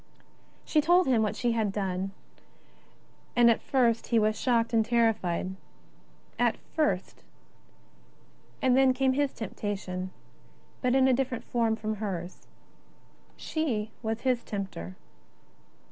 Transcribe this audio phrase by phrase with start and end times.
[0.65, 2.09] She told him what she had done,
[3.35, 5.55] and at first he was shocked and terrified.
[6.39, 7.23] At first—
[8.63, 10.09] and then came his temptation,
[10.81, 12.47] but in a different form from hers.
[13.37, 14.95] She was his tempter.